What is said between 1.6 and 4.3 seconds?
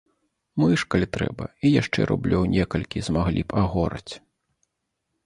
і яшчэ рублёў некалькі змаглі б агораць.